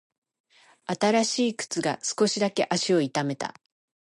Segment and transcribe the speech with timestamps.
[0.99, 3.53] 新しい靴が少しだけ足を痛めた。